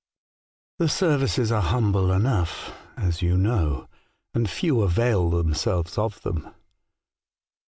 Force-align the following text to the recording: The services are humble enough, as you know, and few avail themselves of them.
The 0.79 0.89
services 0.89 1.51
are 1.51 1.61
humble 1.61 2.11
enough, 2.11 2.73
as 2.97 3.21
you 3.21 3.37
know, 3.37 3.87
and 4.33 4.49
few 4.49 4.81
avail 4.81 5.29
themselves 5.29 5.95
of 5.95 6.19
them. 6.23 6.55